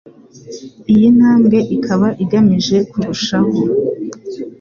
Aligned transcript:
Iyi 0.93 1.07
ntambwe 1.17 1.57
ikaba 1.75 2.07
igamije 2.23 2.77
kurushaho 2.89 3.55